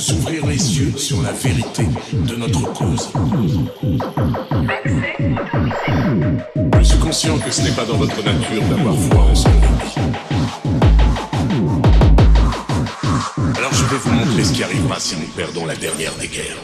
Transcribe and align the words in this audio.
vais 0.00 0.12
vous 0.14 0.20
ouvrir 0.20 0.46
les 0.46 0.78
yeux 0.78 0.96
sur 0.96 1.20
la 1.22 1.32
vérité 1.32 1.84
de 2.12 2.36
notre 2.36 2.72
cause. 2.72 3.10
Je 6.78 6.82
suis 6.82 6.98
conscient 6.98 7.38
que 7.38 7.50
ce 7.50 7.62
n'est 7.62 7.72
pas 7.72 7.84
dans 7.84 7.96
votre 7.96 8.22
nature 8.22 8.62
d'avoir 8.68 8.94
foi 8.94 9.22
en 9.22 9.34
son. 9.34 9.50
Alors 13.56 13.72
je 13.72 13.84
vais 13.84 13.96
vous 14.02 14.12
montrer 14.12 14.44
ce 14.44 14.52
qui 14.52 14.62
arrivera 14.62 14.98
si 14.98 15.16
nous 15.16 15.26
perdons 15.36 15.66
la 15.66 15.76
dernière 15.76 16.14
des 16.14 16.28
guerres. 16.28 16.56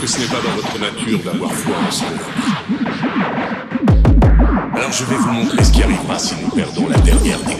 Que 0.00 0.06
ce 0.06 0.20
n'est 0.20 0.26
pas 0.26 0.40
dans 0.40 0.54
votre 0.54 0.78
nature 0.78 1.18
d'avoir 1.24 1.52
foi 1.52 1.74
en 1.76 1.90
son 1.90 2.04
ennemi. 2.04 2.20
Alors 4.74 4.92
je 4.92 5.04
vais 5.04 5.16
vous 5.16 5.32
montrer 5.32 5.64
ce 5.64 5.72
qui 5.72 5.82
arrivera 5.82 6.18
si 6.18 6.34
nous 6.40 6.50
perdons 6.50 6.88
la 6.88 6.98
dernière 6.98 7.38
des 7.40 7.54